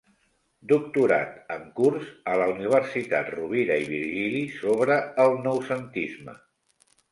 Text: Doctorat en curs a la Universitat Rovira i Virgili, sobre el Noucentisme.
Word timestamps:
Doctorat 0.69 1.51
en 1.55 1.67
curs 1.79 2.07
a 2.31 2.39
la 2.43 2.47
Universitat 2.55 3.31
Rovira 3.35 3.79
i 3.83 3.87
Virgili, 3.93 4.43
sobre 4.57 4.99
el 5.27 5.37
Noucentisme. 5.47 6.39